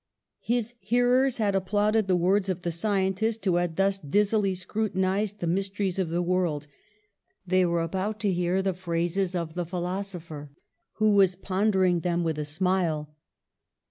[0.39, 5.45] His hearers had applauded the words of the scientist who had thus dizzily scrutinised the
[5.45, 6.65] mysteries of the world;
[7.45, 10.49] they were about to hear the phrases of the philosopher,
[10.93, 13.13] who was pon 144 PASTEUR dering them with a smile.